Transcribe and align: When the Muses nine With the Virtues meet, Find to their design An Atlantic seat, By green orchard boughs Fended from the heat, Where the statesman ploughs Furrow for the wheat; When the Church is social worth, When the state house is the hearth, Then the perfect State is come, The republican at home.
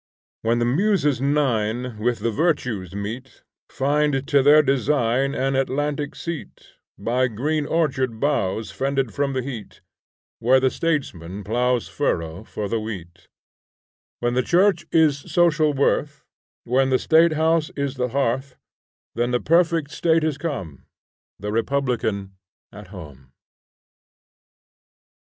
When 0.41 0.57
the 0.57 0.65
Muses 0.65 1.21
nine 1.21 1.99
With 1.99 2.21
the 2.21 2.31
Virtues 2.31 2.95
meet, 2.95 3.43
Find 3.69 4.25
to 4.27 4.41
their 4.41 4.63
design 4.63 5.35
An 5.35 5.55
Atlantic 5.55 6.15
seat, 6.15 6.69
By 6.97 7.27
green 7.27 7.67
orchard 7.67 8.19
boughs 8.19 8.71
Fended 8.71 9.13
from 9.13 9.33
the 9.33 9.43
heat, 9.43 9.81
Where 10.39 10.59
the 10.59 10.71
statesman 10.71 11.43
ploughs 11.43 11.87
Furrow 11.87 12.43
for 12.43 12.67
the 12.67 12.79
wheat; 12.79 13.27
When 14.21 14.33
the 14.33 14.41
Church 14.41 14.87
is 14.91 15.19
social 15.31 15.71
worth, 15.71 16.25
When 16.63 16.89
the 16.89 16.97
state 16.97 17.33
house 17.33 17.69
is 17.75 17.93
the 17.93 18.07
hearth, 18.09 18.55
Then 19.13 19.29
the 19.29 19.39
perfect 19.39 19.91
State 19.91 20.23
is 20.23 20.39
come, 20.39 20.87
The 21.37 21.51
republican 21.51 22.31
at 22.73 22.87
home. 22.87 23.33